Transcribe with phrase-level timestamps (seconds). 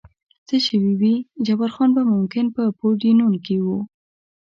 [0.47, 1.15] څه شوي وي،
[1.45, 3.67] جبار خان به ممکن په پورډینون کې و.